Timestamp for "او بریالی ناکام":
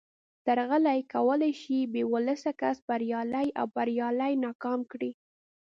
3.59-4.79